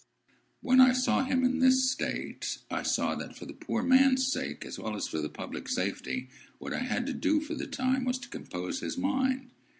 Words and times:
When 0.61 0.81
I 0.81 0.93
saw 0.93 1.23
him 1.23 1.43
in 1.43 1.59
this 1.59 1.91
state, 1.91 2.57
I 2.71 2.81
saw 2.81 3.13
that 3.13 3.35
for 3.37 3.45
the 3.45 3.53
poor 3.53 3.83
man's 3.83 4.25
sake, 4.31 4.65
as 4.65 4.79
well 4.79 4.95
as 4.95 5.07
for 5.07 5.19
the 5.21 5.29
public 5.29 5.69
safety, 5.69 6.27
what 6.57 6.73
I 6.73 6.79
had 6.79 7.05
to 7.05 7.13
do 7.13 7.39
for 7.39 7.53
the 7.53 7.67
time 7.67 8.03
was 8.03 8.17
to 8.17 8.29
compose 8.29 8.79
his 8.79 8.97
mind. 8.97 9.51